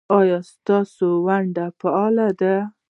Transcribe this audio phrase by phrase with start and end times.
[0.17, 2.55] ایا ستاسو ونډه فعاله ده؟